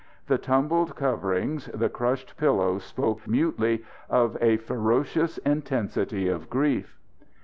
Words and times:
The 0.25 0.39
tumbled 0.39 0.95
coverings, 0.95 1.67
the 1.67 1.87
crushed 1.87 2.35
pillows 2.35 2.83
spoke 2.83 3.27
mutely 3.27 3.83
of 4.09 4.35
a 4.41 4.57
ferocious 4.57 5.37
intensity 5.37 6.27
of 6.27 6.49
grief. 6.49 6.97